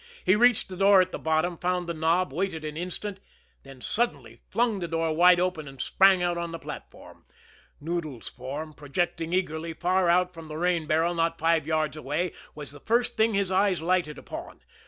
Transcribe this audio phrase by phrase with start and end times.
[0.25, 3.19] He reached the door at the bottom, found the knob, waited an instant
[3.61, 7.23] then suddenly flung the door wide open and sprang out on the platform.
[7.79, 12.71] Noodles' form, projecting eagerly far out from the rain barrel not five yards away, was
[12.71, 14.61] the first thing his eyes lighted upon.